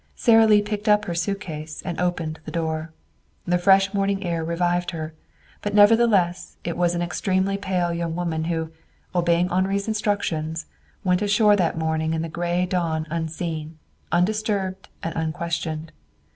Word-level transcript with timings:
Sara 0.15 0.47
Lee 0.47 0.63
picked 0.63 0.89
up 0.89 1.05
her 1.05 1.13
suitcase 1.13 1.83
and 1.85 1.99
opened 2.01 2.39
the 2.43 2.49
door. 2.51 2.91
The 3.45 3.59
fresh 3.59 3.93
morning 3.93 4.23
air 4.23 4.43
revived 4.43 4.89
her, 4.89 5.13
but 5.61 5.75
nevertheless 5.75 6.57
it 6.63 6.75
was 6.75 6.95
an 6.95 7.03
extremely 7.03 7.55
pale 7.55 7.93
young 7.93 8.15
woman 8.15 8.45
who, 8.45 8.71
obeying 9.13 9.49
Henri's 9.51 9.87
instructions, 9.87 10.65
went 11.03 11.21
ashore 11.21 11.55
that 11.55 11.77
morning 11.77 12.15
in 12.15 12.23
the 12.23 12.29
gray 12.29 12.65
dawn 12.65 13.05
unseen, 13.11 13.77
undisturbed 14.11 14.89
and 15.03 15.15
unquestioned. 15.15 15.91